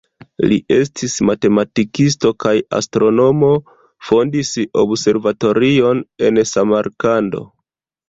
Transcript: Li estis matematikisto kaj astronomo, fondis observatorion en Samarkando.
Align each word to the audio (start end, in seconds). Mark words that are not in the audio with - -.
Li 0.51 0.55
estis 0.77 1.17
matematikisto 1.29 2.31
kaj 2.45 2.55
astronomo, 2.79 3.51
fondis 4.11 4.53
observatorion 4.87 6.05
en 6.31 6.45
Samarkando. 6.57 7.49